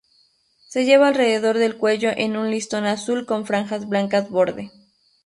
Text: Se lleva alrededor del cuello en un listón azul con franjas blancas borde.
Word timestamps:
Se 0.67 0.83
lleva 0.83 1.07
alrededor 1.09 1.59
del 1.59 1.77
cuello 1.77 2.09
en 2.15 2.35
un 2.35 2.49
listón 2.49 2.85
azul 2.87 3.27
con 3.27 3.45
franjas 3.45 3.87
blancas 3.87 4.31
borde. 4.31 4.71